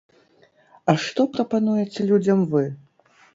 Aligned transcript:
А 0.93 0.95
што 1.03 1.21
прапануеце 1.35 2.01
людзям 2.13 2.39
вы? 2.55 2.63